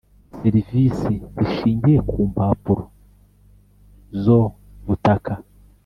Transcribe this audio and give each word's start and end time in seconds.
serivisi 0.39 1.13
zishingiye 1.35 1.99
ku 2.09 2.19
mpapuro 2.31 2.83
zo 4.23 4.41
butaka 4.85 5.33